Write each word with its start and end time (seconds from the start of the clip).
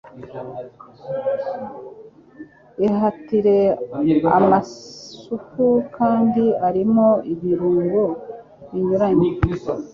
Ihatire 2.85 3.57
amasupu 4.37 5.65
kandi 5.95 6.45
arimo 6.67 7.07
ibirungo 7.33 8.03
binyuranye 8.71 9.27